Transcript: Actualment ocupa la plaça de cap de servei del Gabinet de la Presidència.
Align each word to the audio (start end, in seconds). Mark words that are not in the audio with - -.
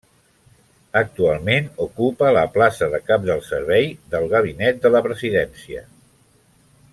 Actualment 1.01 1.67
ocupa 1.85 2.31
la 2.37 2.45
plaça 2.55 2.87
de 2.95 3.01
cap 3.11 3.27
de 3.29 3.37
servei 3.51 3.87
del 4.15 4.27
Gabinet 4.33 4.81
de 4.87 4.93
la 4.97 5.03
Presidència. 5.11 5.85